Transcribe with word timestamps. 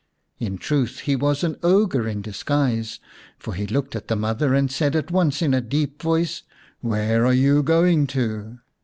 In 0.39 0.57
truth, 0.57 1.01
he 1.01 1.15
was 1.15 1.43
an 1.43 1.57
ogre 1.61 2.07
in 2.07 2.23
disguise, 2.23 2.99
for 3.37 3.53
he 3.53 3.67
looked 3.67 3.95
at 3.95 4.07
the 4.07 4.15
mother 4.15 4.55
and 4.55 4.71
said 4.71 4.95
at 4.95 5.11
once 5.11 5.43
in 5.43 5.53
a 5.53 5.61
deep 5.61 6.01
voice," 6.01 6.41
Where 6.81 7.23
are 7.27 7.33
you 7.35 7.61
going 7.61 8.07
to 8.07 8.57